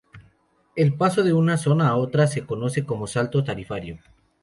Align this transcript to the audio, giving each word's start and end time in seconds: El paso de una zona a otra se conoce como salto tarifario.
El 0.75 0.95
paso 0.97 1.21
de 1.21 1.31
una 1.31 1.57
zona 1.57 1.87
a 1.89 1.95
otra 1.95 2.25
se 2.25 2.43
conoce 2.43 2.87
como 2.87 3.05
salto 3.05 3.43
tarifario. 3.43 3.99